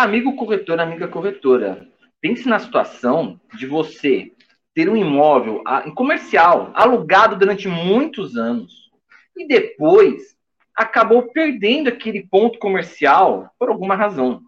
[0.00, 1.84] Amigo corretor, amiga corretora,
[2.20, 4.32] pense na situação de você
[4.72, 5.60] ter um imóvel
[5.96, 8.92] comercial alugado durante muitos anos
[9.36, 10.36] e depois
[10.72, 14.40] acabou perdendo aquele ponto comercial por alguma razão.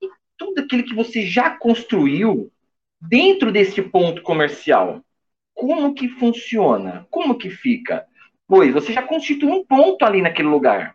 [0.00, 0.08] E
[0.38, 2.52] tudo aquilo que você já construiu
[3.00, 5.04] dentro desse ponto comercial,
[5.52, 7.04] como que funciona?
[7.10, 8.06] Como que fica?
[8.46, 10.94] Pois você já constitui um ponto ali naquele lugar.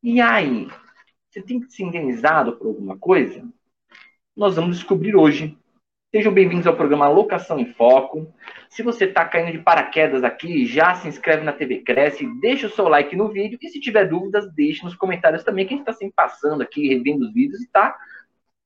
[0.00, 0.68] E aí,
[1.34, 3.44] você tem que ser indenizado por alguma coisa?
[4.36, 5.58] Nós vamos descobrir hoje.
[6.14, 8.32] Sejam bem-vindos ao programa Locação em Foco.
[8.70, 12.70] Se você está caindo de paraquedas aqui, já se inscreve na TV Cresce, deixa o
[12.70, 15.88] seu like no vídeo e se tiver dúvidas, deixe nos comentários também, que a gente
[15.88, 17.96] está sempre passando aqui, revendo os vídeos e está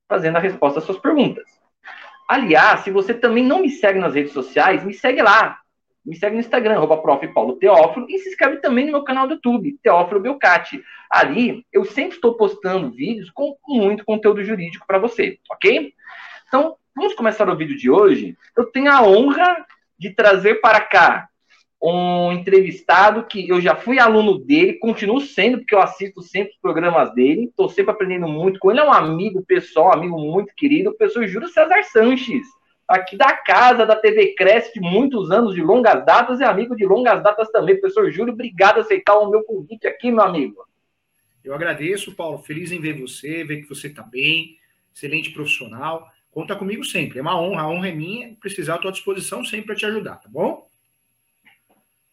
[0.06, 1.46] fazendo a resposta às suas perguntas.
[2.28, 5.58] Aliás, se você também não me segue nas redes sociais, me segue lá.
[6.08, 6.96] Me segue no Instagram, arroba
[7.60, 10.82] Teófilo, e se inscreve também no meu canal do YouTube, Teófilo Belcati.
[11.10, 15.92] Ali eu sempre estou postando vídeos com muito conteúdo jurídico para você, ok?
[16.46, 18.34] Então, vamos começar o vídeo de hoje.
[18.56, 19.66] Eu tenho a honra
[19.98, 21.28] de trazer para cá
[21.80, 26.58] um entrevistado que eu já fui aluno dele, continuo sendo, porque eu assisto sempre os
[26.58, 28.80] programas dele, estou sempre aprendendo muito com ele.
[28.80, 32.46] É um amigo pessoal, amigo muito querido, o professor Júlio César Sanches
[32.88, 36.86] aqui da casa da TV Cresce de muitos anos, de longas datas, e amigo de
[36.86, 37.78] longas datas também.
[37.78, 40.66] Professor Júlio, obrigado por aceitar o meu convite aqui, meu amigo.
[41.44, 42.38] Eu agradeço, Paulo.
[42.38, 44.56] Feliz em ver você, ver que você está bem,
[44.94, 46.08] excelente profissional.
[46.30, 47.18] Conta comigo sempre.
[47.18, 48.34] É uma honra, a honra é minha.
[48.40, 50.66] Precisar, à tua disposição sempre para te ajudar, tá bom?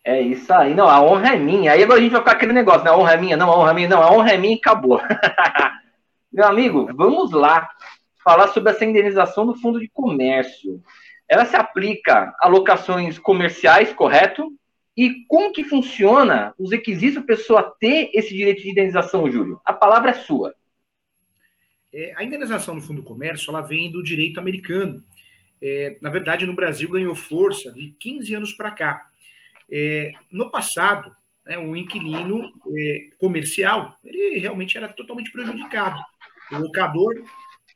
[0.04, 0.74] É isso aí.
[0.74, 1.72] Não, a honra é minha.
[1.72, 2.92] Aí agora a gente vai ficar aquele negócio, né?
[2.92, 4.60] A honra é minha, não, a honra é minha, não, a honra é minha e
[4.60, 5.02] acabou.
[6.32, 7.68] meu amigo, vamos lá
[8.26, 10.82] falar sobre essa indenização do fundo de comércio.
[11.30, 14.52] Ela se aplica a locações comerciais, correto?
[14.98, 19.62] E como que funciona os requisitos para a pessoa ter esse direito de indenização, Júlio?
[19.64, 20.56] A palavra é sua.
[21.94, 25.04] É, a indenização do fundo de comércio ela vem do direito americano.
[25.62, 29.08] É, na verdade, no Brasil ganhou força de 15 anos para cá.
[29.72, 31.16] É, no passado,
[31.46, 36.00] né, o inquilino é, comercial ele realmente era totalmente prejudicado.
[36.52, 37.24] O locador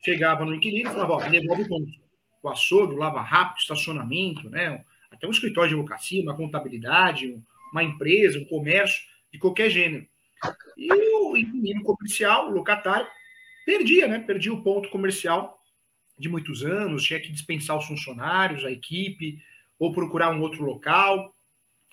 [0.04, 1.88] chegava no inquilino e falava, ó, devolve o
[2.42, 4.84] O açougue, o lava-rápido, estacionamento, né?
[5.12, 7.38] Até um escritório de advocacia, uma contabilidade,
[7.72, 9.02] uma empresa, um comércio,
[9.32, 10.08] de qualquer gênero.
[10.78, 13.08] E o inquilino comercial, o locatário,
[13.66, 14.20] perdia, né?
[14.20, 15.60] Perdia o ponto comercial
[16.18, 19.42] de muitos anos, tinha que dispensar os funcionários, a equipe,
[19.78, 21.34] ou procurar um outro local.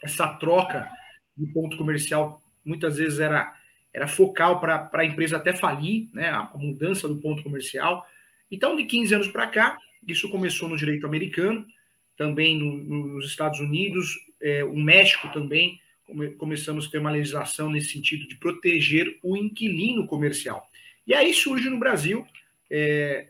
[0.03, 0.91] Essa troca
[1.37, 3.55] de ponto comercial muitas vezes era
[3.97, 8.07] era focal para a empresa até falir, né, a mudança do ponto comercial.
[8.51, 11.67] Então, de 15 anos para cá, isso começou no direito americano,
[12.15, 12.77] também no,
[13.15, 18.29] nos Estados Unidos, é, o México também, come, começamos a ter uma legislação nesse sentido
[18.29, 20.71] de proteger o inquilino comercial.
[21.07, 22.27] E aí surge no Brasil
[22.71, 23.29] é,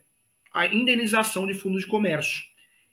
[0.52, 2.42] a indenização de fundo de comércio.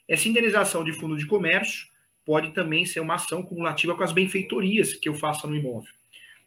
[0.07, 1.87] Essa indenização de fundo de comércio
[2.23, 5.91] pode também ser uma ação cumulativa com as benfeitorias que eu faça no imóvel.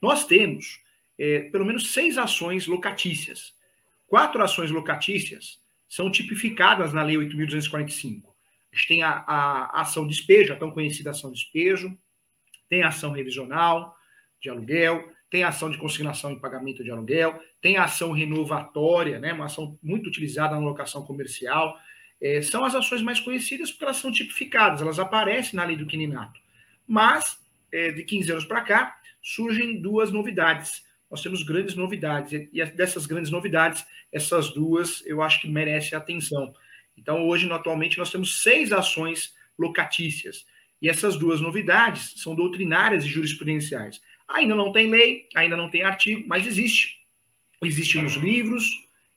[0.00, 0.85] Nós temos
[1.18, 3.54] é, pelo menos seis ações locatícias.
[4.06, 8.22] Quatro ações locatícias são tipificadas na Lei 8.245.
[8.72, 11.96] A gente tem a, a, ação despejo, a tão conhecida ação despejo,
[12.68, 13.96] tem a ação revisional
[14.40, 19.18] de aluguel, tem a ação de consignação em pagamento de aluguel, tem a ação renovatória,
[19.18, 21.76] né, uma ação muito utilizada na locação comercial.
[22.20, 25.86] É, são as ações mais conhecidas porque elas são tipificadas, elas aparecem na lei do
[25.86, 26.40] quininato.
[26.86, 27.38] Mas,
[27.72, 32.48] é, de 15 anos para cá, surgem duas novidades nós temos grandes novidades.
[32.52, 36.52] E dessas grandes novidades, essas duas eu acho que merecem atenção.
[36.96, 40.46] Então, hoje, atualmente, nós temos seis ações locatícias.
[40.80, 44.00] E essas duas novidades são doutrinárias e jurisprudenciais.
[44.28, 46.96] Ainda não tem lei, ainda não tem artigo, mas existe.
[47.62, 48.64] Existe nos livros,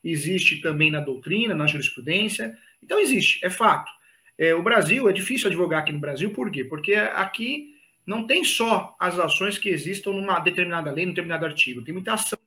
[0.04, 2.58] existe também na doutrina, na jurisprudência.
[2.82, 3.92] Então, existe, é fato.
[4.38, 6.64] É, o Brasil, é difícil advogar aqui no Brasil, por quê?
[6.64, 7.76] Porque aqui
[8.10, 12.14] não tem só as ações que existam numa determinada lei, num determinado artigo, tem muita
[12.14, 12.40] ação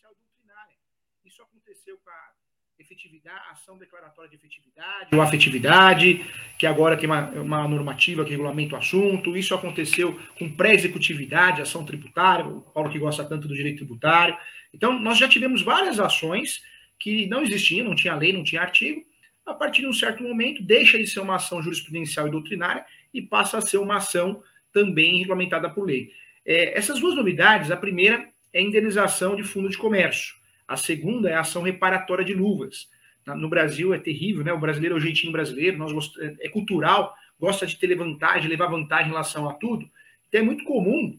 [0.00, 0.76] doutrinária.
[1.24, 2.30] Isso aconteceu com a
[2.78, 6.24] efetividade, ação declaratória de efetividade, ou afetividade,
[6.56, 9.36] que agora tem uma, uma normativa que regulamenta o assunto.
[9.36, 14.38] Isso aconteceu com pré-executividade, ação tributária, o Paulo que gosta tanto do direito tributário.
[14.72, 16.62] Então, nós já tivemos várias ações
[16.96, 19.04] que não existiam, não tinha lei, não tinha artigo.
[19.44, 23.20] A partir de um certo momento, deixa de ser uma ação jurisprudencial e doutrinária e
[23.20, 26.10] passa a ser uma ação também regulamentada por lei.
[26.44, 30.34] É, essas duas novidades, a primeira é a indenização de fundo de comércio,
[30.66, 32.88] a segunda é a ação reparatória de luvas.
[33.26, 34.52] No Brasil é terrível, né?
[34.52, 36.18] O brasileiro é o jeitinho brasileiro, nós gost...
[36.18, 39.88] É, é cultural, gosta de ter vantagem, levar vantagem em relação a tudo.
[40.28, 41.18] Então é muito comum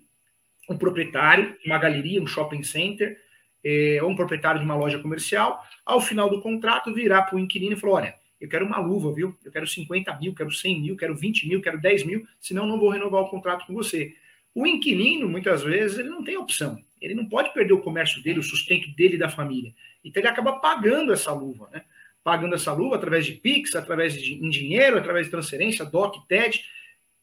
[0.70, 3.18] um proprietário, uma galeria, um shopping center,
[3.64, 7.40] é, ou um proprietário de uma loja comercial, ao final do contrato, virar para o
[7.40, 9.36] inquilino e falar: olha, eu quero uma luva, viu?
[9.44, 12.80] Eu quero 50 mil, quero 100 mil, quero 20 mil, quero 10 mil, senão não
[12.80, 14.16] vou renovar o contrato com você.
[14.56, 16.82] O inquilino, muitas vezes, ele não tem opção.
[17.02, 19.74] Ele não pode perder o comércio dele, o sustento dele e da família.
[20.04, 21.84] Então ele acaba pagando essa luva, né?
[22.24, 26.64] Pagando essa luva através de Pix, através de em dinheiro, através de transferência, DOC, TED.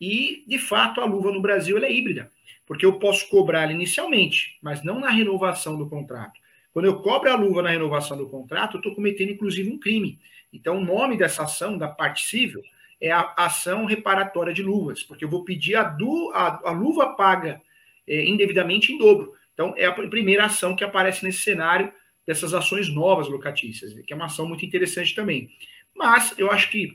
[0.00, 2.30] E, de fato, a luva no Brasil é híbrida,
[2.66, 6.38] porque eu posso cobrar ela inicialmente, mas não na renovação do contrato.
[6.72, 10.18] Quando eu cobro a luva na renovação do contrato, eu estou cometendo, inclusive, um crime.
[10.52, 12.62] Então, o nome dessa ação, da parte civil,
[13.00, 17.14] é a ação reparatória de luvas, porque eu vou pedir a, du, a, a luva
[17.14, 17.60] paga
[18.06, 19.34] é, indevidamente em dobro.
[19.52, 21.92] Então, é a primeira ação que aparece nesse cenário
[22.26, 25.50] dessas ações novas locatícias, que é uma ação muito interessante também.
[25.94, 26.94] Mas eu acho que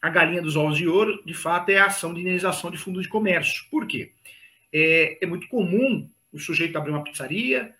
[0.00, 3.00] a galinha dos ovos de ouro, de fato, é a ação de indenização de fundo
[3.00, 3.64] de comércio.
[3.70, 4.12] Por quê?
[4.72, 7.74] É, é muito comum o sujeito abrir uma pizzaria,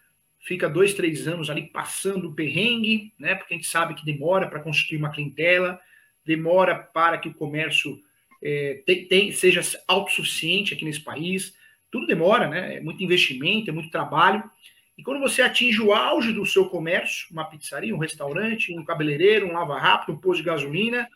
[0.47, 3.35] fica dois, três anos ali passando o perrengue, né?
[3.35, 5.79] Porque a gente sabe que demora para constituir uma clientela,
[6.25, 8.01] demora para que o comércio
[8.41, 11.53] é, tem, tem, seja autossuficiente aqui nesse país.
[11.91, 12.77] Tudo demora, né?
[12.77, 14.49] É muito investimento, é muito trabalho.
[14.97, 19.49] E quando você atinge o auge do seu comércio, uma pizzaria, um restaurante, um cabeleireiro,
[19.49, 21.09] um lava-rápido, um posto de gasolina,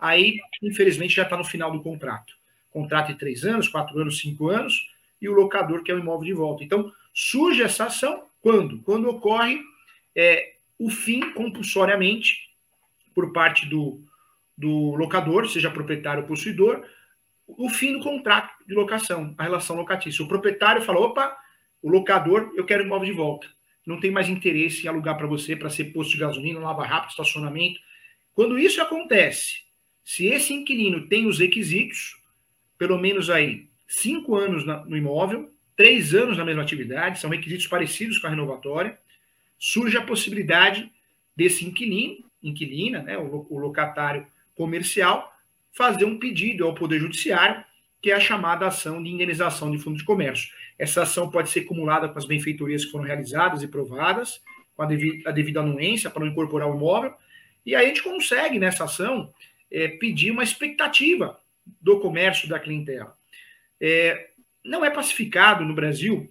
[0.00, 2.32] aí, infelizmente, já está no final do contrato.
[2.70, 4.90] Contrato de três anos, quatro anos, cinco anos,
[5.20, 6.64] e o locador quer o imóvel de volta.
[6.64, 8.82] Então, surge essa ação quando?
[8.82, 9.60] Quando ocorre
[10.14, 12.36] é, o fim compulsoriamente
[13.14, 14.04] por parte do,
[14.56, 16.84] do locador, seja proprietário ou possuidor,
[17.46, 20.24] o fim do contrato de locação, a relação locatícia.
[20.24, 21.36] O proprietário fala: opa,
[21.82, 23.48] o locador, eu quero o imóvel de volta.
[23.86, 27.10] Não tem mais interesse em alugar para você para ser posto de gasolina, lava rápido,
[27.10, 27.80] estacionamento.
[28.34, 29.62] Quando isso acontece,
[30.04, 32.16] se esse inquilino tem os requisitos,
[32.76, 38.18] pelo menos aí cinco anos no imóvel, três anos na mesma atividade, são requisitos parecidos
[38.18, 38.98] com a renovatória,
[39.56, 40.90] surge a possibilidade
[41.36, 44.26] desse inquilino, inquilina, né, o, locatário
[44.56, 45.32] comercial,
[45.72, 47.64] fazer um pedido ao Poder Judiciário,
[48.02, 50.50] que é a chamada ação de indenização de fundo de comércio.
[50.76, 54.42] Essa ação pode ser acumulada com as benfeitorias que foram realizadas e provadas,
[54.74, 57.14] com a devida, a devida anuência para não incorporar o imóvel,
[57.64, 59.32] e aí a gente consegue, nessa ação,
[59.70, 61.38] é, pedir uma expectativa
[61.80, 63.16] do comércio da clientela.
[63.80, 64.30] É,
[64.68, 66.30] não é pacificado no Brasil,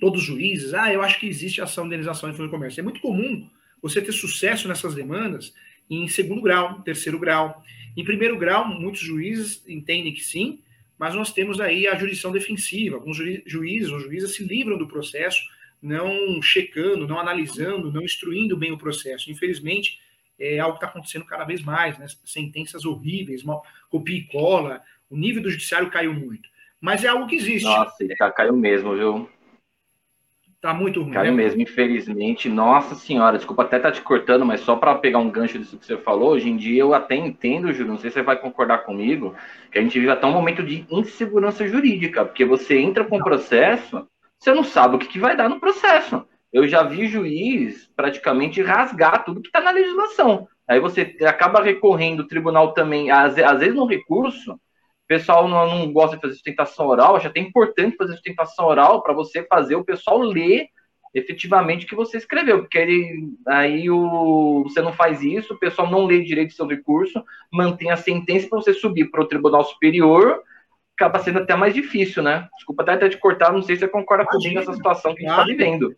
[0.00, 2.80] todos os juízes, ah, eu acho que existe ação de indenização de fundo de comércio.
[2.80, 3.48] É muito comum
[3.82, 5.52] você ter sucesso nessas demandas
[5.90, 7.62] em segundo grau, terceiro grau.
[7.96, 10.60] Em primeiro grau, muitos juízes entendem que sim,
[10.98, 12.96] mas nós temos aí a jurisdição defensiva.
[12.96, 13.16] Alguns
[13.46, 15.40] juízes ou juízes se livram do processo,
[15.80, 19.30] não checando, não analisando, não instruindo bem o processo.
[19.30, 20.00] Infelizmente,
[20.38, 22.06] é algo que está acontecendo cada vez mais, né?
[22.24, 23.42] sentenças horríveis,
[23.88, 26.48] copia e cola, o nível do judiciário caiu muito.
[26.80, 27.64] Mas é algo que existe.
[27.64, 29.28] Nossa, ele caiu mesmo, viu?
[30.60, 31.12] Tá muito ruim.
[31.12, 31.36] Caiu né?
[31.36, 32.48] mesmo, infelizmente.
[32.48, 35.78] Nossa senhora, desculpa até estar tá te cortando, mas só para pegar um gancho disso
[35.78, 38.36] que você falou, hoje em dia eu até entendo, Júlio, não sei se você vai
[38.36, 39.36] concordar comigo,
[39.70, 43.22] que a gente vive até um momento de insegurança jurídica, porque você entra com o
[43.22, 46.26] processo, você não sabe o que, que vai dar no processo.
[46.52, 50.48] Eu já vi juiz praticamente rasgar tudo que está na legislação.
[50.66, 54.58] Aí você acaba recorrendo, o tribunal também, às, às vezes no recurso,
[55.08, 59.14] pessoal não, não, gosta de fazer sustentação oral, acho até importante fazer sustentação oral para
[59.14, 60.68] você fazer o pessoal ler
[61.14, 65.90] efetivamente o que você escreveu, porque ele, aí o, você não faz isso, o pessoal
[65.90, 70.42] não lê direito seu recurso, mantém a sentença para você subir para o Tribunal Superior,
[70.94, 72.48] acaba sendo até mais difícil, né?
[72.56, 75.28] Desculpa até te cortar, não sei se você concorda Imagina, comigo nessa situação que a
[75.28, 75.96] gente está vivendo.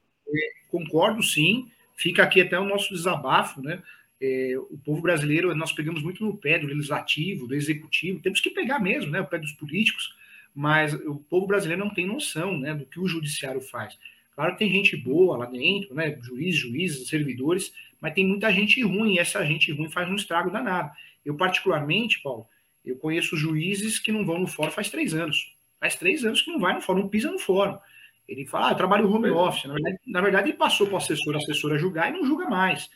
[0.71, 3.83] Concordo sim, fica aqui até o nosso desabafo, né?
[4.21, 8.51] É, o povo brasileiro, nós pegamos muito no pé do legislativo, do executivo, temos que
[8.51, 10.15] pegar mesmo, né, o pé dos políticos,
[10.55, 13.99] mas o povo brasileiro não tem noção, né, do que o judiciário faz.
[14.35, 18.83] Claro que tem gente boa lá dentro, né, juiz, juízes, servidores, mas tem muita gente
[18.83, 20.91] ruim, e essa gente ruim faz um estrago danado.
[21.25, 22.47] Eu, particularmente, Paulo,
[22.85, 25.55] eu conheço juízes que não vão no fórum faz três anos.
[25.79, 27.79] Faz três anos que não vai no fórum, não pisa no fórum.
[28.27, 29.65] Ele fala, ah, eu trabalho home office.
[29.65, 32.49] Na verdade, na verdade ele passou para o assessor, a assessora julgar e não julga
[32.49, 32.89] mais.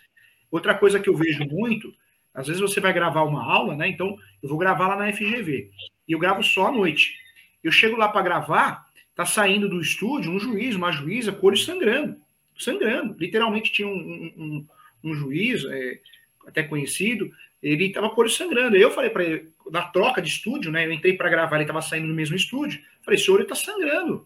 [0.54, 1.92] Outra coisa que eu vejo muito,
[2.32, 3.88] às vezes você vai gravar uma aula, né?
[3.88, 5.68] Então, eu vou gravar lá na FGV.
[6.06, 7.12] E eu gravo só à noite.
[7.60, 12.16] Eu chego lá para gravar, tá saindo do estúdio um juiz, uma juíza, olho sangrando.
[12.56, 13.16] Sangrando.
[13.18, 14.66] Literalmente tinha um, um,
[15.02, 15.98] um juiz, é,
[16.46, 18.76] até conhecido, ele estava com sangrando.
[18.76, 20.86] Eu falei para ele, na troca de estúdio, né?
[20.86, 22.80] Eu entrei para gravar, ele estava saindo no mesmo estúdio.
[23.02, 24.24] Falei, seu olho está sangrando.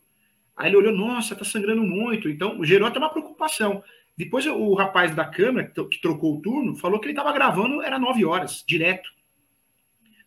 [0.55, 2.29] Aí ele olhou, nossa, está sangrando muito.
[2.29, 3.83] Então, gerou até uma preocupação.
[4.19, 8.01] Depois o rapaz da câmera, que trocou o turno, falou que ele estava gravando, era
[8.01, 9.09] nove horas, direto.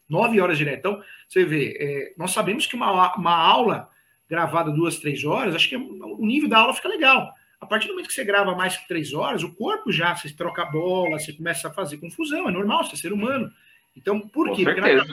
[0.08, 0.80] Nove horas direto.
[0.80, 3.90] Então, você vê, é, nós sabemos que uma, uma aula
[4.30, 7.34] gravada duas, três horas, acho que o nível da aula fica legal.
[7.60, 10.34] A partir do momento que você grava mais que três horas, o corpo já, você
[10.34, 13.52] troca a bola, você começa a fazer confusão, é normal, você é ser humano.
[13.94, 14.64] Então, por Com quê?
[14.64, 15.04] Porque na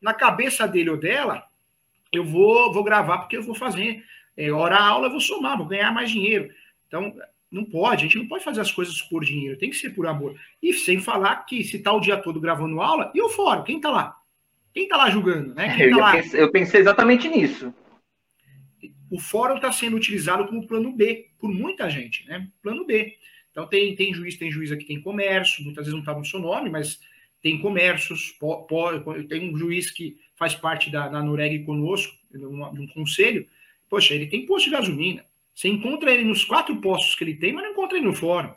[0.00, 1.44] na cabeça dele ou dela,
[2.12, 4.02] eu vou, vou gravar porque eu vou fazer.
[4.36, 6.52] É, hora a aula, eu vou somar, vou ganhar mais dinheiro.
[6.88, 7.14] Então,
[7.50, 10.06] não pode, a gente não pode fazer as coisas por dinheiro, tem que ser por
[10.06, 10.38] amor.
[10.62, 13.80] E sem falar que se tá o dia todo gravando aula, e o fórum, quem
[13.80, 14.16] tá lá?
[14.72, 15.74] Quem tá lá julgando, né?
[15.80, 16.12] Eu, tá ia lá?
[16.12, 17.74] pensar- eu pensei exatamente nisso.
[19.10, 22.46] o fórum está sendo utilizado como plano B por muita gente, né?
[22.62, 23.16] Plano B.
[23.50, 26.38] Então tem, tem juiz, tem juiz aqui, tem comércio, muitas vezes não está no seu
[26.38, 27.00] nome, mas
[27.42, 32.72] tem comércios, po- po- tem um juiz que faz parte da, da Noreg conosco, numa-
[32.72, 33.48] num conselho,
[33.88, 35.24] poxa, ele tem posto de gasolina.
[35.54, 38.52] Você encontra ele nos quatro postos que ele tem, mas não encontra ele no fórum.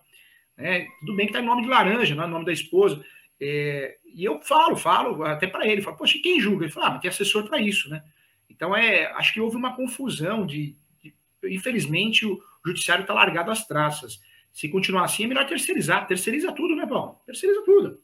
[0.57, 0.88] né?
[1.00, 3.03] tudo bem que está em nome de laranja, não é nome da esposa.
[3.41, 6.65] É, e eu falo, falo até para ele, falo, poxa, e quem julga?
[6.65, 8.03] Ele fala, ah, mas tem assessor para isso, né?
[8.50, 10.75] Então, é, acho que houve uma confusão de.
[11.01, 11.13] de-
[11.55, 14.21] infelizmente, o judiciário está largado às traças.
[14.51, 16.05] Se continuar assim, é melhor terceirizar.
[16.07, 17.17] Terceiriza tudo, né, Paulo?
[17.25, 18.00] Terceiriza tudo.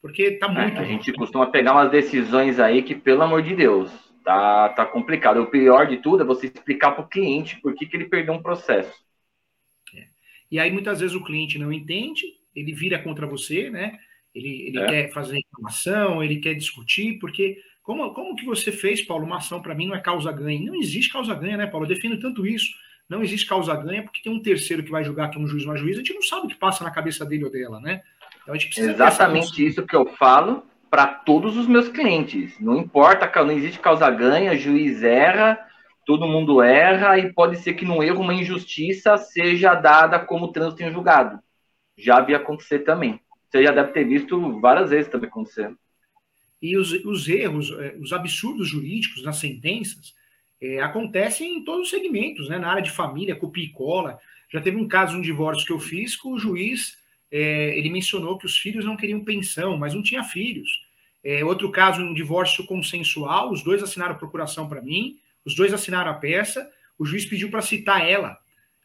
[0.00, 0.78] Porque está É, muito.
[0.80, 3.90] a gente costuma pegar umas decisões aí que, pelo amor de Deus,
[4.28, 5.40] tá, tá complicado.
[5.40, 8.34] O pior de tudo é você explicar para o cliente por que, que ele perdeu
[8.34, 8.92] um processo.
[10.50, 13.98] E aí, muitas vezes, o cliente não entende, ele vira contra você, né?
[14.34, 14.86] Ele, ele É.
[14.86, 19.62] quer fazer reclamação, ele quer discutir, porque como, como que você fez, Paulo, uma ação
[19.62, 20.70] para mim não é causa-ganha?
[20.70, 21.86] Não existe causa-ganha, né, Paulo?
[21.86, 22.70] Eu defendo tanto isso.
[23.08, 25.76] Não existe causa-ganha porque tem um terceiro que vai julgar, que é um juiz, uma
[25.76, 28.02] juíza, a gente não sabe o que passa na cabeça dele ou dela, né?
[28.42, 32.58] Então a gente precisa Exatamente isso que eu falo para todos os meus clientes.
[32.60, 35.58] Não importa, não existe causa ganha, juiz erra,
[36.06, 40.82] todo mundo erra e pode ser que no erro uma injustiça seja dada como trânsito
[40.82, 41.38] em julgado.
[41.96, 43.20] Já vi acontecer também.
[43.50, 45.74] Você já deve ter visto várias vezes também acontecer.
[46.60, 50.14] E os, os erros, eh, os absurdos jurídicos nas sentenças
[50.60, 52.58] eh, acontecem em todos os segmentos, né?
[52.58, 54.18] Na área de família, copia e cola.
[54.50, 56.98] Já teve um caso, um divórcio que eu fiz, que o juiz
[57.30, 60.82] eh, ele mencionou que os filhos não queriam pensão, mas não tinha filhos.
[61.22, 66.10] Eh, outro caso, um divórcio consensual, os dois assinaram procuração para mim, os dois assinaram
[66.10, 66.68] a peça,
[66.98, 68.38] o juiz pediu para citar ela.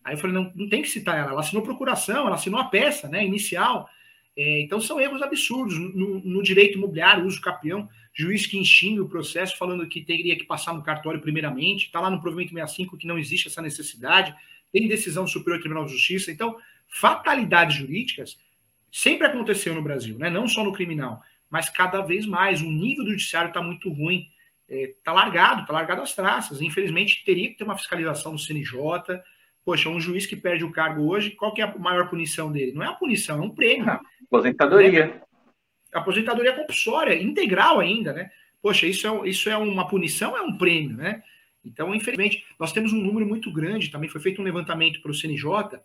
[0.03, 2.65] Aí eu falei, não, não tem que citar ela, ela assinou procuração, ela assinou a
[2.65, 3.87] peça, né, inicial.
[4.35, 9.09] É, então são erros absurdos no, no direito imobiliário, uso capião, juiz que enxinga o
[9.09, 13.07] processo falando que teria que passar no cartório primeiramente, está lá no provimento 65 que
[13.07, 14.35] não existe essa necessidade,
[14.71, 16.57] tem decisão do Superior Tribunal de Justiça, então
[16.93, 18.37] fatalidades jurídicas
[18.91, 20.29] sempre aconteceu no Brasil, né?
[20.29, 24.27] não só no criminal, mas cada vez mais o nível do judiciário está muito ruim,
[24.69, 29.21] está é, largado, está largado às traças, infelizmente teria que ter uma fiscalização do CNJ,
[29.65, 32.73] Poxa, um juiz que perde o cargo hoje, qual que é a maior punição dele?
[32.73, 33.89] Não é a punição, é um prêmio.
[33.89, 35.21] Ah, aposentadoria.
[35.93, 38.29] A aposentadoria compulsória, integral ainda, né?
[38.61, 41.23] Poxa, isso é, isso é uma punição, é um prêmio, né?
[41.63, 45.13] Então, infelizmente, nós temos um número muito grande, também foi feito um levantamento para o
[45.13, 45.79] CNJ,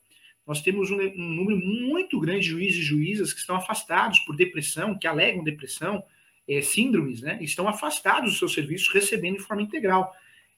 [0.49, 4.35] nós temos um, um, número muito grande de juízes e juízas que estão afastados por
[4.35, 6.03] depressão, que alegam depressão,
[6.49, 7.37] é, síndromes, né?
[7.43, 10.11] Estão afastados dos seus serviços, recebendo de forma integral.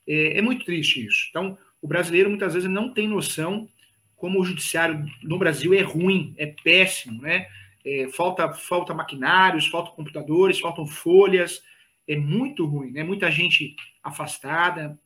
[0.06, 1.26] É, é muito triste isso.
[1.28, 3.68] Então, o brasileiro muitas vezes não tem noção
[4.14, 7.48] como o judiciário no Brasil é ruim, é péssimo, né?
[7.84, 11.64] É, falta, falta maquinários, faltam computadores, faltam folhas,
[12.06, 13.02] é muito ruim, né?
[13.02, 14.96] Muita gente afastada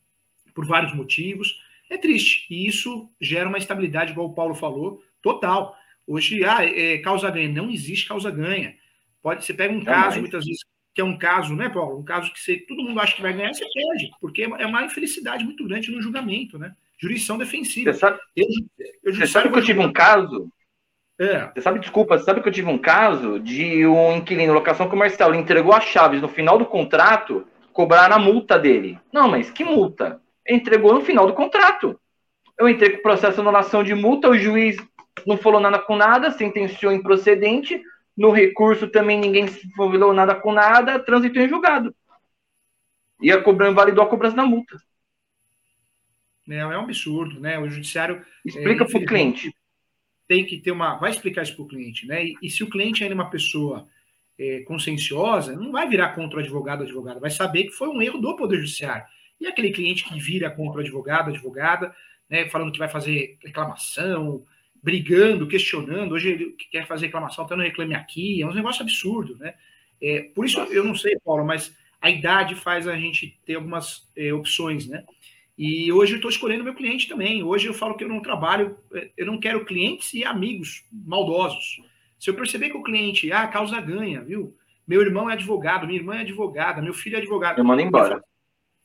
[0.54, 1.58] por vários motivos.
[1.90, 2.46] É triste.
[2.50, 5.76] E isso gera uma estabilidade, igual o Paulo falou, total.
[6.06, 7.48] Hoje, ah, é, causa ganha.
[7.48, 8.74] Não existe causa ganha.
[9.22, 10.04] Pode, você pega um Jamais.
[10.04, 10.60] caso, muitas vezes,
[10.94, 11.98] que é um caso, né, Paulo?
[11.98, 14.84] Um caso que você, todo mundo acha que vai ganhar, você perde, porque é uma
[14.84, 16.74] infelicidade muito grande no julgamento, né?
[16.98, 17.92] Jurisdição defensiva.
[17.92, 18.46] Você sabe, eu,
[19.02, 20.48] eu você sabe que eu tive um caso?
[21.18, 21.50] É.
[21.52, 25.30] Você sabe, desculpa, você sabe que eu tive um caso de um inquilino locação comercial,
[25.30, 28.98] ele entregou as chaves no final do contrato, cobraram a multa dele.
[29.12, 30.20] Não, mas que multa?
[30.48, 31.98] Entregou no final do contrato.
[32.58, 34.76] Eu entrei com o processo de anulação de multa, o juiz
[35.26, 37.82] não falou nada com nada, sentenciou improcedente,
[38.16, 39.46] no recurso também ninguém
[39.76, 41.94] falou nada com nada, transitou em julgado.
[43.20, 44.76] E a cobrança validou a cobrança da multa.
[46.48, 47.58] É, é um absurdo, né?
[47.58, 48.24] O judiciário.
[48.44, 49.54] Explica é, para o cliente.
[50.28, 50.96] Tem que ter uma.
[50.96, 52.24] Vai explicar isso para o cliente, né?
[52.24, 53.88] E, e, se o cliente é uma pessoa
[54.38, 58.02] é, conscienciosa, não vai virar contra o advogado ou advogada, vai saber que foi um
[58.02, 59.06] erro do Poder Judiciário.
[59.40, 61.94] E aquele cliente que vira contra o advogado, advogada,
[62.28, 64.44] né, falando que vai fazer reclamação,
[64.82, 66.12] brigando, questionando.
[66.12, 69.54] Hoje ele quer fazer reclamação, até no Reclame Aqui, é um negócio absurdo, né?
[70.00, 74.06] É, por isso, eu não sei, Paulo, mas a idade faz a gente ter algumas
[74.14, 75.04] é, opções, né?
[75.56, 77.42] E hoje eu estou escolhendo meu cliente também.
[77.42, 78.76] Hoje eu falo que eu não trabalho,
[79.16, 81.80] eu não quero clientes e amigos maldosos.
[82.18, 84.54] Se eu perceber que o cliente, ah, causa ganha, viu?
[84.86, 87.58] Meu irmão é advogado, minha irmã é advogada, meu filho é advogado.
[87.58, 88.22] Eu mando embora.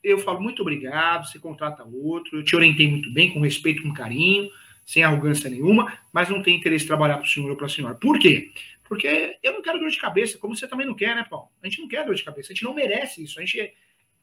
[0.04, 3.94] Eu falo, muito obrigado, você contrata outro, eu te orientei muito bem, com respeito, com
[3.94, 4.50] carinho.
[4.86, 7.70] sem arrogância nenhuma, mas não tem interesse em trabalhar para o senhor ou para a
[7.70, 7.94] senhora.
[7.94, 8.52] Por quê?
[8.84, 11.50] Porque eu não quero dor de cabeça, como você também não quer, né, Paulo?
[11.62, 13.40] A gente não quer dor de cabeça, a gente não merece isso.
[13.40, 13.72] A gente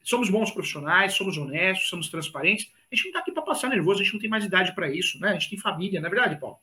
[0.03, 2.71] somos bons profissionais, somos honestos, somos transparentes.
[2.91, 4.89] A gente não está aqui para passar nervoso, a gente não tem mais idade para
[4.89, 5.29] isso, né?
[5.29, 6.57] A gente tem família, não é verdade, Paulo?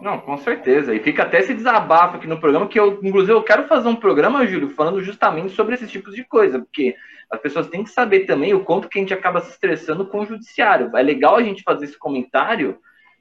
[0.00, 0.94] Não, com certeza.
[0.94, 3.96] E fica até esse desabafo aqui no programa, que eu, inclusive, eu quero fazer um
[3.96, 6.94] programa, Júlio, falando justamente sobre esses tipos de coisa, porque
[7.30, 10.20] as pessoas têm que saber também o quanto que a gente acaba se estressando com
[10.20, 10.96] o judiciário.
[10.96, 12.78] É legal a gente fazer esse comentário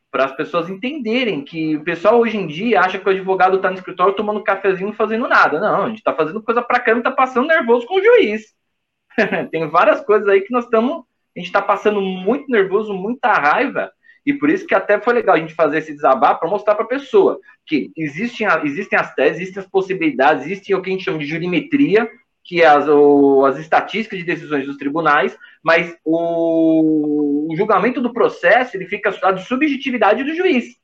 [0.09, 3.69] para as pessoas entenderem que o pessoal hoje em dia acha que o advogado está
[3.69, 5.59] no escritório tomando cafezinho e fazendo nada.
[5.59, 8.55] Não, a gente está fazendo coisa para caramba, está passando nervoso com o juiz.
[9.51, 11.03] Tem várias coisas aí que nós estamos.
[11.35, 13.91] A gente está passando muito nervoso, muita raiva,
[14.27, 16.83] e por isso que até foi legal a gente fazer esse desabafo para mostrar para
[16.83, 21.05] a pessoa que existem, existem as teses, existem as possibilidades, existem o que a gente
[21.05, 22.09] chama de jurimetria,
[22.43, 28.11] que é as, o, as estatísticas de decisões dos tribunais, mas o, o julgamento do
[28.11, 30.75] processo ele fica à subjetividade do juiz.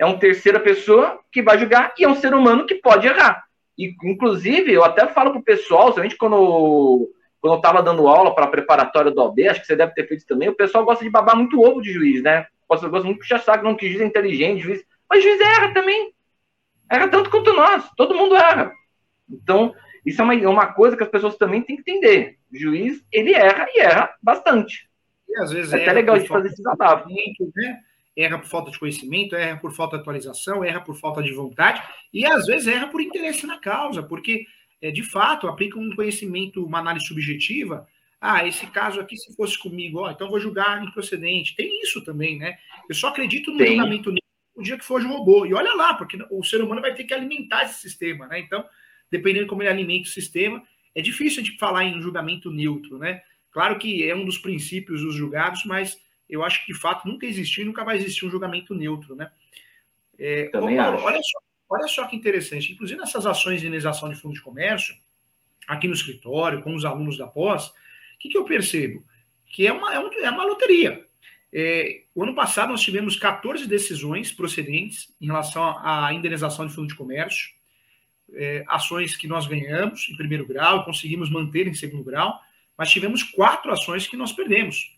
[0.00, 3.44] É uma terceira pessoa que vai julgar e é um ser humano que pode errar.
[3.76, 8.34] E, inclusive, eu até falo para o pessoal, somente quando quando eu estava dando aula
[8.34, 11.10] para preparatória do OB, acho que você deve ter feito também, o pessoal gosta de
[11.10, 12.46] babar muito ovo de juiz, né?
[12.68, 14.84] Gosta, gosta muito de puxar saco, não que juiz é inteligente, juiz.
[15.08, 16.12] Mas juiz erra também.
[16.90, 17.88] Erra tanto quanto nós.
[17.96, 18.72] Todo mundo erra.
[19.30, 22.36] Então, isso é uma, é uma coisa que as pessoas também têm que entender.
[22.52, 24.88] O juiz, ele erra e erra bastante.
[25.28, 27.08] E às vezes é até legal de fazer esse desabafo.
[27.08, 27.16] Né?
[28.16, 31.82] Erra por falta de conhecimento, erra por falta de atualização, erra por falta de vontade
[32.12, 34.44] e às vezes erra por interesse na causa, porque
[34.80, 37.86] é, de fato, aplica um conhecimento, uma análise subjetiva.
[38.20, 41.54] Ah, esse caso aqui, se fosse comigo, ó, então vou julgar improcedente.
[41.54, 42.56] Tem isso também, né?
[42.88, 43.76] Eu só acredito no Tem.
[43.76, 44.12] julgamento
[44.54, 45.46] o dia que for de robô.
[45.46, 48.40] E olha lá, porque o ser humano vai ter que alimentar esse sistema, né?
[48.40, 48.64] Então,
[49.10, 50.62] dependendo de como ele alimenta o sistema,
[50.94, 53.22] é difícil a gente falar em julgamento neutro, né?
[53.52, 57.24] Claro que é um dos princípios dos julgados, mas eu acho que de fato nunca
[57.24, 59.30] existiu e nunca vai existir um julgamento neutro, né?
[60.18, 61.38] É, Também Paulo, olha só,
[61.68, 62.72] Olha só que interessante.
[62.72, 64.96] Inclusive, nessas ações de indenização de fundo de comércio,
[65.66, 67.72] aqui no escritório, com os alunos da pós, o
[68.18, 69.04] que, que eu percebo?
[69.46, 71.06] Que é uma, é uma, é uma loteria.
[71.52, 76.88] É, o ano passado, nós tivemos 14 decisões procedentes em relação à indenização de fundo
[76.88, 77.50] de comércio,
[78.34, 82.38] é, ações que nós ganhamos em primeiro grau, conseguimos manter em segundo grau,
[82.76, 84.94] mas tivemos quatro ações que nós perdemos.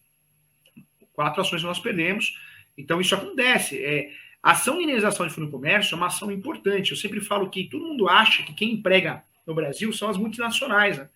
[1.12, 2.36] Quatro ações que nós perdemos.
[2.76, 3.82] Então, isso acontece.
[3.82, 4.10] É,
[4.42, 6.90] a ação de indenização de fundo de comércio é uma ação importante.
[6.90, 10.98] Eu sempre falo que todo mundo acha que quem emprega no Brasil são as multinacionais,
[10.98, 11.08] né?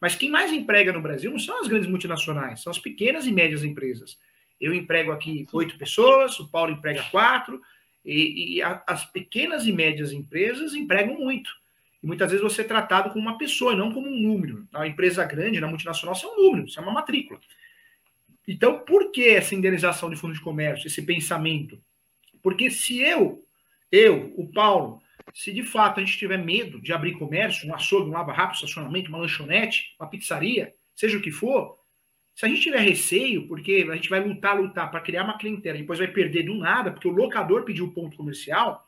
[0.00, 3.32] Mas quem mais emprega no Brasil não são as grandes multinacionais, são as pequenas e
[3.32, 4.18] médias empresas.
[4.60, 7.60] Eu emprego aqui oito pessoas, o Paulo emprega quatro,
[8.04, 11.50] e, e a, as pequenas e médias empresas empregam muito.
[12.02, 14.68] E muitas vezes você é tratado como uma pessoa e não como um número.
[14.70, 17.40] Na empresa grande, na multinacional, você é um número, você é uma matrícula.
[18.46, 21.80] Então, por que essa indenização de fundo de comércio, esse pensamento?
[22.44, 23.42] Porque se eu,
[23.90, 25.00] eu, o Paulo,
[25.32, 29.08] se de fato a gente tiver medo de abrir comércio, um açougue, um lava-rápido, estacionamento,
[29.08, 31.78] uma lanchonete, uma pizzaria, seja o que for,
[32.34, 35.78] se a gente tiver receio, porque a gente vai lutar, lutar para criar uma clientela,
[35.78, 38.86] depois vai perder do nada, porque o locador pediu ponto comercial,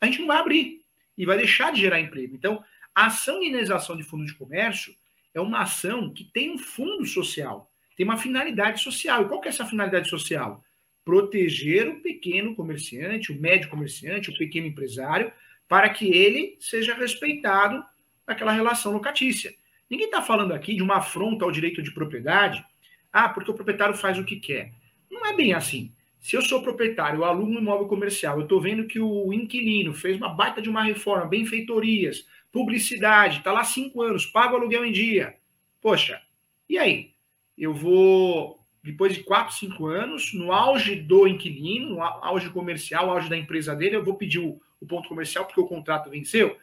[0.00, 0.80] a gente não vai abrir
[1.16, 2.34] e vai deixar de gerar emprego.
[2.34, 4.94] Então, a ação de indenização de fundo de comércio
[5.34, 9.24] é uma ação que tem um fundo social, tem uma finalidade social.
[9.24, 10.64] E qual que é essa finalidade social?
[11.08, 15.32] Proteger o pequeno comerciante, o médio comerciante, o pequeno empresário,
[15.66, 17.82] para que ele seja respeitado
[18.26, 19.54] naquela relação locatícia.
[19.88, 22.62] Ninguém está falando aqui de uma afronta ao direito de propriedade,
[23.10, 24.70] ah, porque o proprietário faz o que quer.
[25.10, 25.90] Não é bem assim.
[26.20, 29.94] Se eu sou proprietário, eu alugo um imóvel comercial, eu estou vendo que o inquilino
[29.94, 34.84] fez uma baita de uma reforma, benfeitorias, publicidade, está lá cinco anos, paga o aluguel
[34.84, 35.38] em dia.
[35.80, 36.20] Poxa,
[36.68, 37.14] e aí?
[37.56, 43.28] Eu vou depois de 4, 5 anos, no auge do inquilino, no auge comercial, auge
[43.28, 46.56] da empresa dele, eu vou pedir o, o ponto comercial porque o contrato venceu.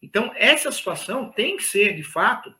[0.00, 2.54] Então, essa situação tem que ser, de fato,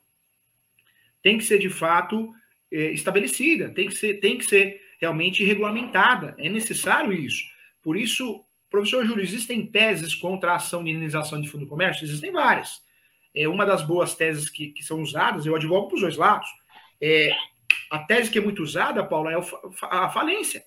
[1.21, 2.33] tem que ser, de fato,
[2.71, 6.33] é, estabelecida, tem que ser, tem que ser realmente regulamentada.
[6.37, 7.43] É necessário isso.
[7.81, 12.05] Por isso, professor Júlio, existem teses contra a ação de indenização de fundo de comércio?
[12.05, 12.81] Existem várias.
[13.35, 16.47] É uma das boas teses que, que são usadas, eu advogo para os dois lados.
[17.01, 17.31] É,
[17.89, 19.39] a tese que é muito usada, Paulo, é
[19.83, 20.63] a falência.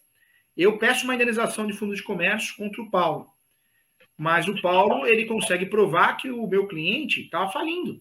[0.57, 3.31] Eu peço uma indenização de fundo de comércio contra o Paulo.
[4.17, 8.01] Mas o Paulo, ele consegue provar que o meu cliente estava falindo.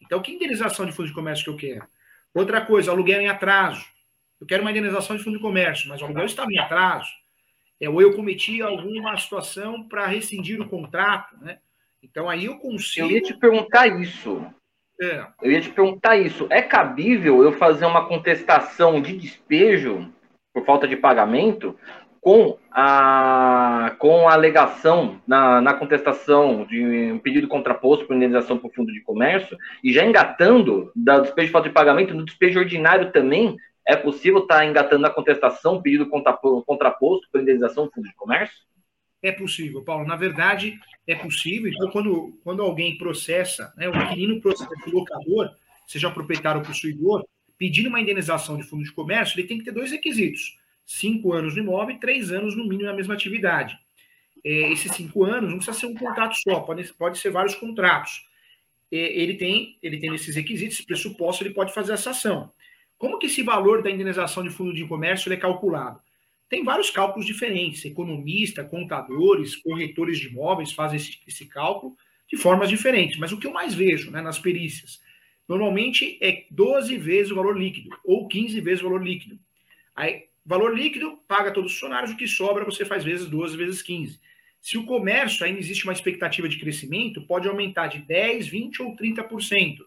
[0.00, 1.86] Então, que indenização de fundo de comércio que eu quero?
[2.34, 3.86] Outra coisa, aluguel em atraso.
[4.40, 7.10] Eu quero uma indenização de fundo de comércio, mas o aluguel estava em atraso.
[7.80, 11.60] É, ou eu cometi alguma situação para rescindir o contrato, né?
[12.02, 13.06] Então, aí eu consigo...
[13.06, 14.44] Eu ia te perguntar isso.
[15.00, 15.26] É.
[15.42, 16.46] Eu ia te perguntar isso.
[16.50, 20.10] É cabível eu fazer uma contestação de despejo
[20.54, 21.76] por falta de pagamento
[22.26, 28.72] com a, com a alegação na, na contestação de um pedido contraposto por indenização por
[28.72, 33.12] fundo de comércio, e já engatando da despejo de falta de pagamento, no despejo ordinário
[33.12, 33.56] também,
[33.86, 38.58] é possível estar tá engatando a contestação, pedido contraposto por indenização por fundo de comércio?
[39.22, 40.06] É possível, Paulo.
[40.06, 41.70] Na verdade, é possível.
[41.72, 45.50] Então, quando, quando alguém processa, né, o inquilino processa o locador,
[45.86, 47.26] seja proprietário ou possuidor,
[47.58, 51.54] pedindo uma indenização de fundo de comércio, ele tem que ter dois requisitos cinco anos
[51.54, 53.76] no imóvel e três anos no mínimo na mesma atividade.
[54.44, 58.24] É, esses cinco anos não precisa ser um contrato só, pode, pode ser vários contratos.
[58.92, 62.52] É, ele tem ele tem esses requisitos, esse pressuposto, ele pode fazer essa ação.
[62.96, 66.00] Como que esse valor da indenização de fundo de comércio é calculado?
[66.48, 67.84] Tem vários cálculos diferentes.
[67.84, 71.96] Economista, contadores, corretores de imóveis fazem esse, esse cálculo
[72.28, 73.18] de formas diferentes.
[73.18, 75.00] Mas o que eu mais vejo né, nas perícias,
[75.48, 79.38] normalmente é 12 vezes o valor líquido ou 15 vezes o valor líquido.
[79.94, 83.82] Aí, Valor líquido, paga todos os funcionários, o que sobra você faz vezes 12, vezes
[83.82, 84.20] 15.
[84.60, 88.96] Se o comércio ainda existe uma expectativa de crescimento, pode aumentar de 10, 20 ou
[88.96, 89.78] 30%.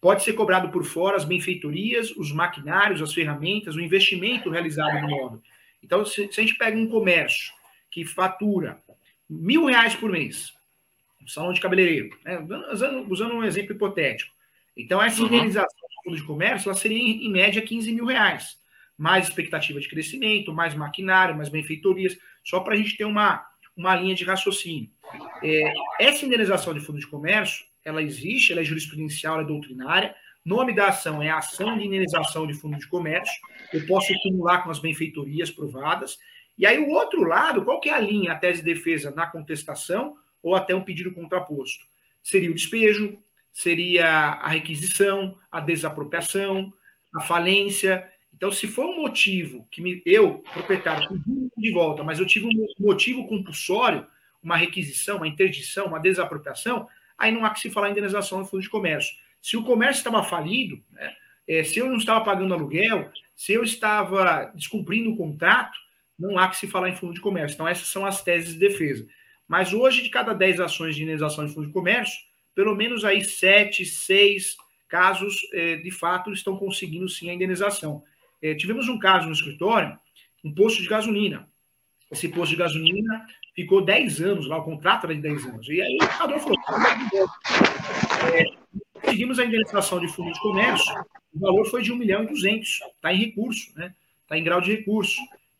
[0.00, 5.10] Pode ser cobrado por fora as benfeitorias, os maquinários, as ferramentas, o investimento realizado no
[5.10, 5.42] imóvel.
[5.82, 7.52] Então, se, se a gente pega um comércio
[7.90, 8.82] que fatura
[9.28, 10.52] mil reais por mês,
[11.22, 12.38] um salão de cabeleireiro, né?
[12.72, 14.32] usando, usando, um exemplo hipotético.
[14.76, 15.26] Então, essa uhum.
[15.26, 18.58] indenização do fundo de comércio ela seria, em, média, 15 mil reais
[18.96, 23.94] mais expectativa de crescimento, mais maquinário, mais benfeitorias, só para a gente ter uma, uma
[23.94, 24.90] linha de raciocínio.
[25.40, 30.14] É, essa indenização de fundo de comércio, ela existe, ela é jurisprudencial, ela é doutrinária.
[30.48, 33.38] Nome da ação é ação de indenização de fundo de comércio.
[33.70, 36.18] Eu posso acumular com as benfeitorias provadas.
[36.56, 39.26] E aí, o outro lado, qual que é a linha, a tese de defesa na
[39.26, 41.84] contestação ou até um pedido contraposto?
[42.22, 43.18] Seria o despejo,
[43.52, 46.72] seria a requisição, a desapropriação,
[47.14, 52.20] a falência, então, se for um motivo que me, eu, proprietário, pedi de volta, mas
[52.20, 54.06] eu tive um motivo compulsório,
[54.40, 58.44] uma requisição, uma interdição, uma desapropriação, aí não há que se falar em indenização no
[58.46, 59.12] fundo de comércio.
[59.40, 61.14] Se o comércio estava falido, né,
[61.48, 65.78] é, se eu não estava pagando aluguel, se eu estava descumprindo o contrato,
[66.18, 67.54] não há que se falar em fundo de comércio.
[67.54, 69.06] Então, essas são as teses de defesa.
[69.46, 72.18] Mas hoje, de cada 10 ações de indenização de fundo de comércio,
[72.54, 74.56] pelo menos aí 7, 6
[74.88, 78.02] casos, é, de fato, estão conseguindo sim a indenização.
[78.42, 79.98] É, tivemos um caso no escritório,
[80.44, 81.48] um posto de gasolina.
[82.10, 85.68] Esse posto de gasolina ficou 10 anos lá, o contrato era de 10 anos.
[85.68, 86.58] E aí o patrão falou:
[88.34, 88.57] é,
[89.08, 90.94] conseguimos a indenização de fundo de comércio,
[91.32, 93.94] o valor foi de 1 milhão e 200, está em recurso, né?
[94.22, 95.18] Está em grau de recurso.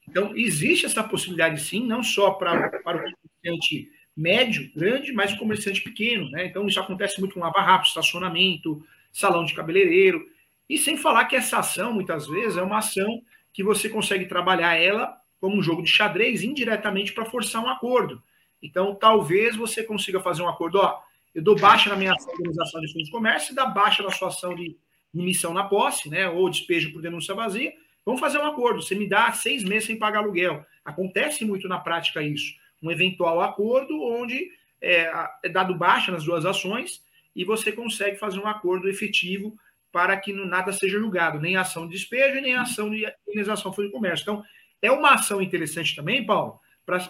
[0.09, 5.39] Então, existe essa possibilidade, sim, não só pra, para o comerciante médio, grande, mas o
[5.39, 6.47] comerciante pequeno, né?
[6.47, 10.27] Então, isso acontece muito com lava-rápido, estacionamento, salão de cabeleireiro.
[10.69, 14.75] E sem falar que essa ação, muitas vezes, é uma ação que você consegue trabalhar
[14.77, 18.23] ela como um jogo de xadrez indiretamente para forçar um acordo.
[18.63, 21.01] Então, talvez você consiga fazer um acordo, ó,
[21.39, 24.11] eu dou baixa na minha ação de organização de fundos de comércio, dá baixa na
[24.11, 24.77] sua ação de
[25.15, 27.73] emissão na posse, né, ou despejo por denúncia vazia,
[28.05, 30.67] vamos fazer um acordo, você me dá seis meses sem pagar aluguel.
[30.85, 34.51] Acontece muito na prática isso, um eventual acordo onde
[34.83, 35.13] é,
[35.45, 37.05] é dado baixa nas duas ações
[37.37, 39.57] e você consegue fazer um acordo efetivo
[39.93, 43.95] para que nada seja julgado, nem ação de despejo, nem ação de indenização fundo de
[43.95, 44.25] comércio.
[44.25, 44.43] Então,
[44.83, 46.59] é uma ação interessante também, Paulo,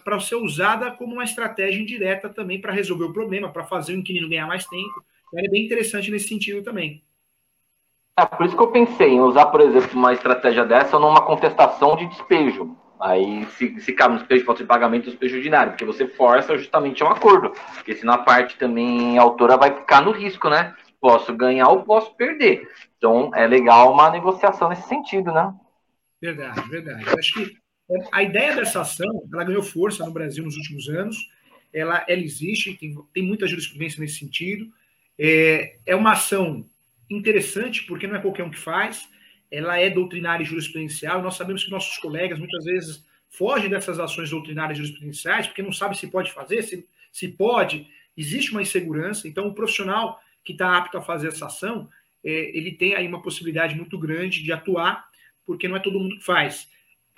[0.05, 3.97] para ser usada como uma estratégia indireta também para resolver o problema, para fazer o
[3.97, 5.05] inquilino ganhar mais tempo.
[5.29, 7.03] Então, é bem interessante nesse sentido também.
[8.19, 11.97] É, por isso que eu pensei em usar, por exemplo, uma estratégia dessa numa contestação
[11.97, 12.77] de despejo.
[13.01, 17.05] Aí, se, se cabe no despejo, falta de pagamento, despejo ordinário, porque você força justamente
[17.05, 17.53] um acordo.
[17.75, 20.75] Porque senão a parte também a autora vai ficar no risco, né?
[21.01, 22.69] posso ganhar ou posso perder.
[22.97, 25.55] Então, é legal uma negociação nesse sentido, né?
[26.21, 27.05] Verdade, verdade.
[27.17, 27.57] Acho que
[28.13, 31.17] a ideia dessa ação, ela ganhou força no Brasil nos últimos anos,
[31.73, 34.71] ela, ela existe, tem, tem muita jurisprudência nesse sentido.
[35.19, 36.69] É, é uma ação
[37.11, 39.09] interessante, porque não é qualquer um que faz,
[39.51, 44.31] ela é doutrinária e jurisprudencial, nós sabemos que nossos colegas muitas vezes fogem dessas ações
[44.31, 49.27] doutrinárias e jurisprudenciais, porque não sabe se pode fazer, se, se pode, existe uma insegurança,
[49.27, 51.89] então o profissional que está apto a fazer essa ação,
[52.25, 55.09] é, ele tem aí uma possibilidade muito grande de atuar,
[55.47, 56.69] porque não é todo mundo que faz.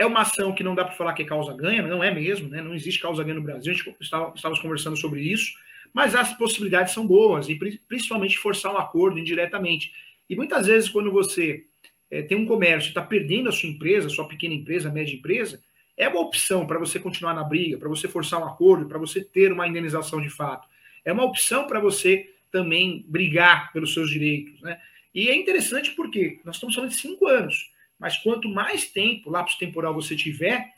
[0.00, 2.62] É uma ação que não dá para falar que é causa-ganha, não é mesmo, né?
[2.62, 5.52] não existe causa-ganha no Brasil, a gente estava, estávamos conversando sobre isso,
[5.92, 9.92] mas as possibilidades são boas, e principalmente forçar um acordo indiretamente.
[10.26, 11.66] E muitas vezes, quando você
[12.10, 15.62] é, tem um comércio e está perdendo a sua empresa, sua pequena empresa, média empresa,
[15.98, 19.22] é uma opção para você continuar na briga, para você forçar um acordo, para você
[19.22, 20.66] ter uma indenização de fato.
[21.04, 24.62] É uma opção para você também brigar pelos seus direitos.
[24.62, 24.80] Né?
[25.14, 29.58] E é interessante porque nós estamos falando de cinco anos, mas quanto mais tempo, lapso
[29.58, 30.72] temporal você tiver,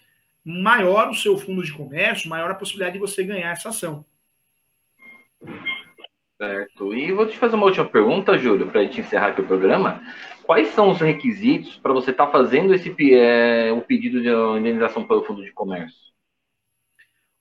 [0.45, 4.05] maior o seu fundo de comércio, maior a possibilidade de você ganhar essa ação.
[6.37, 6.93] Certo.
[6.93, 10.03] E vou te fazer uma última pergunta, Júlio, para a gente encerrar aqui o programa.
[10.43, 15.07] Quais são os requisitos para você estar tá fazendo esse é, o pedido de indenização
[15.07, 15.97] pelo fundo de comércio?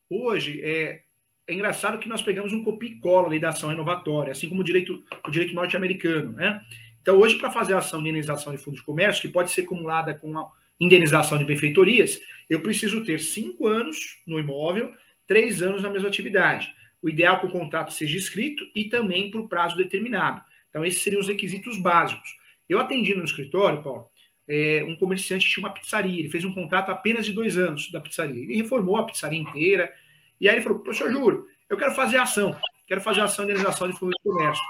[0.08, 1.02] Hoje, é,
[1.48, 4.63] é engraçado que nós pegamos um copia e cola da ação renovatória, assim como o
[4.63, 6.34] direito, o direito norte-americano.
[6.34, 6.62] Né?
[7.02, 9.62] Então, hoje, para fazer a ação de indenização de fundo de comércio, que pode ser
[9.62, 14.94] acumulada com a indenização de benfeitorias, eu preciso ter cinco anos no imóvel,
[15.28, 16.74] três anos na mesma atividade.
[17.02, 20.42] O ideal é que o contrato seja escrito e também por prazo determinado.
[20.70, 22.30] Então, esses seriam os requisitos básicos.
[22.70, 24.08] Eu atendi no escritório, Paulo,
[24.48, 26.20] é, um comerciante tinha uma pizzaria.
[26.20, 28.44] Ele fez um contrato apenas de dois anos da pizzaria.
[28.44, 29.92] Ele reformou a pizzaria inteira.
[30.40, 32.56] E aí ele falou: professor Júlio, eu quero fazer ação.
[32.86, 34.64] Quero fazer ação de indenização de fundo de comércio.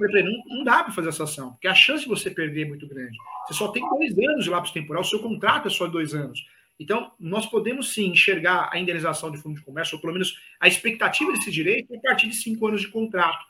[0.00, 2.62] Eu falei, não, não dá para fazer essa ação, porque a chance de você perder
[2.62, 3.16] é muito grande.
[3.46, 6.44] Você só tem dois anos de lapso temporal, o seu contrato é só dois anos.
[6.80, 10.66] Então, nós podemos sim enxergar a indenização de fundo de comércio, ou pelo menos a
[10.66, 13.44] expectativa desse direito, a partir de cinco anos de contrato.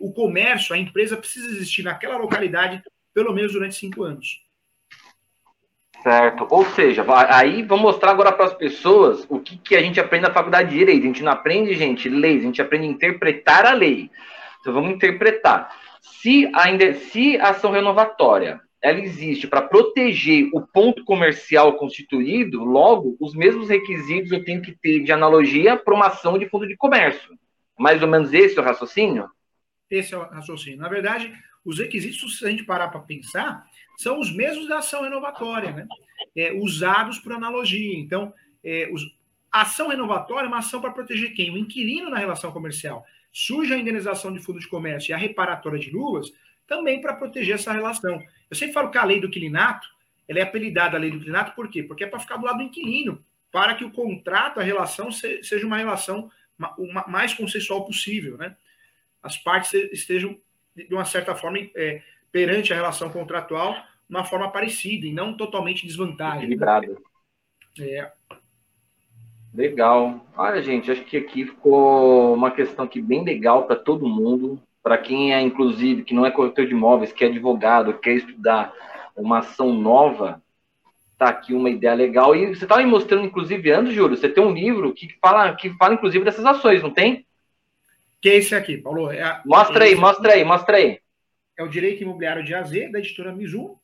[0.00, 2.82] O comércio, a empresa precisa existir naquela localidade
[3.12, 4.42] pelo menos durante cinco anos.
[6.02, 6.46] Certo.
[6.50, 10.28] Ou seja, aí vamos mostrar agora para as pessoas o que, que a gente aprende
[10.28, 11.02] na faculdade de Direito.
[11.02, 14.10] A gente não aprende, gente, leis, a gente aprende a interpretar a lei.
[14.60, 15.74] Então vamos interpretar.
[16.20, 23.16] Se a, se a ação renovatória ela existe para proteger o ponto comercial constituído, logo,
[23.20, 26.76] os mesmos requisitos eu tenho que ter de analogia para uma ação de fundo de
[26.76, 27.36] comércio.
[27.78, 29.28] Mais ou menos esse é o raciocínio?
[29.90, 30.78] Esse é o raciocínio.
[30.78, 31.32] Na verdade,
[31.64, 33.64] os requisitos, se a gente parar para pensar,
[33.96, 35.86] são os mesmos da ação renovatória, né?
[36.36, 37.98] É, usados por analogia.
[37.98, 39.02] Então, é, os,
[39.50, 41.50] a ação renovatória é uma ação para proteger quem?
[41.52, 43.04] O inquilino na relação comercial.
[43.40, 46.32] Surge a indenização de fundo de comércio e a reparatória de luvas
[46.66, 48.20] também para proteger essa relação.
[48.50, 49.86] Eu sempre falo que a lei do inquilinato,
[50.26, 51.84] ela é apelidada a lei do inquilinato, por quê?
[51.84, 55.64] Porque é para ficar do lado do inquilino, para que o contrato, a relação, seja
[55.64, 56.28] uma relação
[57.06, 58.56] mais consensual possível, né?
[59.22, 60.36] As partes estejam,
[60.74, 63.76] de uma certa forma, é, perante a relação contratual,
[64.10, 66.38] uma forma parecida e não totalmente desvantagem.
[66.40, 66.98] Equilibrada.
[67.78, 68.10] É.
[69.58, 70.24] Legal.
[70.36, 74.96] Olha, gente, acho que aqui ficou uma questão aqui bem legal para todo mundo para
[74.96, 78.72] quem é, inclusive, que não é corretor de imóveis, que é advogado, quer estudar
[79.16, 80.40] uma ação nova,
[81.18, 82.36] tá aqui uma ideia legal.
[82.36, 85.70] E você estava me mostrando, inclusive, antes, Júlio, você tem um livro que fala, que
[85.70, 87.26] fala, inclusive, dessas ações, não tem?
[88.22, 89.10] Que é esse aqui, Paulo?
[89.10, 91.00] É a, mostra aí, mostra aí, mostra aí.
[91.58, 93.76] É o Direito Imobiliário de AZ, da editora Mizuno.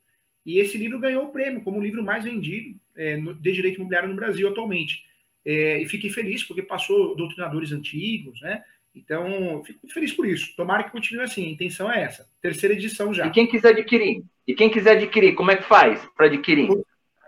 [0.46, 4.08] E esse livro ganhou o prêmio como o livro mais vendido é, de direito imobiliário
[4.08, 5.02] no Brasil atualmente.
[5.46, 8.62] É, e fiquei feliz porque passou doutrinadores antigos, né?
[8.94, 10.54] Então, fico feliz por isso.
[10.56, 11.46] Tomara que continue assim.
[11.46, 12.28] A intenção é essa.
[12.40, 13.26] Terceira edição já.
[13.26, 14.24] E quem quiser adquirir?
[14.46, 16.68] E quem quiser adquirir, como é que faz para adquirir?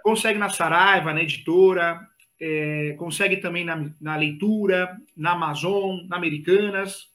[0.03, 2.01] Consegue na Saraiva, na editora,
[2.41, 7.11] é, consegue também na, na leitura, na Amazon, na Americanas.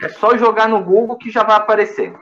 [0.00, 2.14] É só jogar no Google que já vai aparecer.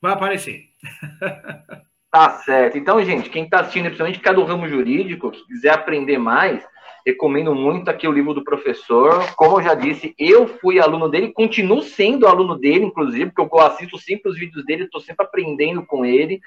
[0.00, 0.66] Vai aparecer.
[2.16, 2.78] tá certo.
[2.78, 6.64] Então, gente, quem está assistindo, principalmente que é ramo jurídico, que quiser aprender mais,
[7.04, 9.22] recomendo muito aqui o livro do professor.
[9.36, 13.60] Como eu já disse, eu fui aluno dele, continuo sendo aluno dele, inclusive, porque eu
[13.60, 16.40] assisto sempre os vídeos dele, estou sempre aprendendo com ele.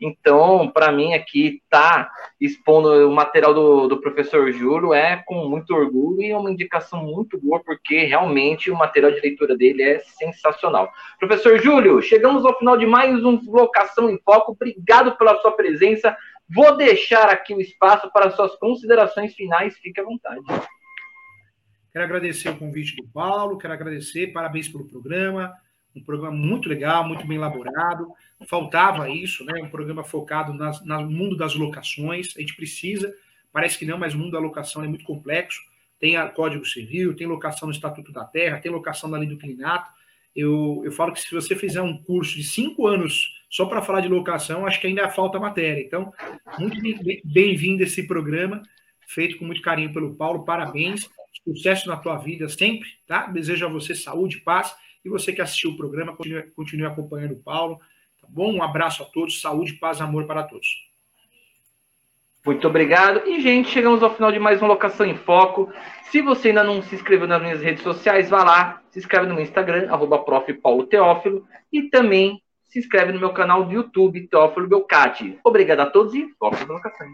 [0.00, 5.74] Então, para mim, aqui tá expondo o material do, do professor Júlio é com muito
[5.74, 9.98] orgulho e é uma indicação muito boa, porque realmente o material de leitura dele é
[10.00, 10.90] sensacional.
[11.18, 14.52] Professor Júlio, chegamos ao final de mais um Locação em Foco.
[14.52, 16.14] Obrigado pela sua presença.
[16.48, 19.78] Vou deixar aqui o espaço para suas considerações finais.
[19.78, 20.40] Fique à vontade.
[21.90, 25.54] Quero agradecer o convite do Paulo, quero agradecer, parabéns pelo programa,
[25.96, 28.08] um programa muito legal, muito bem elaborado.
[28.46, 29.62] Faltava isso, né?
[29.62, 32.34] Um programa focado nas, no mundo das locações.
[32.36, 33.14] A gente precisa,
[33.52, 35.60] parece que não, mas o mundo da locação é muito complexo.
[35.98, 39.38] Tem a Código Civil, tem locação no Estatuto da Terra, tem locação da Lei do
[39.38, 39.90] Clinato.
[40.34, 44.00] Eu, eu falo que se você fizer um curso de cinco anos só para falar
[44.00, 45.80] de locação, acho que ainda falta matéria.
[45.80, 46.12] Então,
[46.58, 46.78] muito
[47.24, 48.62] bem-vindo esse programa,
[49.06, 50.44] feito com muito carinho pelo Paulo.
[50.44, 51.08] Parabéns,
[51.42, 53.28] sucesso na tua vida sempre, tá?
[53.28, 54.74] Desejo a você saúde, paz.
[55.06, 57.78] E você que assistiu o programa, continue, continue acompanhando o Paulo.
[58.20, 58.52] Tá bom?
[58.52, 60.66] Um abraço a todos, saúde, paz, amor para todos.
[62.44, 63.22] Muito obrigado.
[63.24, 65.72] E, gente, chegamos ao final de mais uma Locação em Foco.
[66.10, 69.34] Se você ainda não se inscreveu nas minhas redes sociais, vá lá, se inscreve no
[69.34, 70.24] meu Instagram, arroba
[71.72, 75.38] e também se inscreve no meu canal do YouTube, Teófilo Belcati.
[75.44, 77.06] Obrigado a todos e na locação.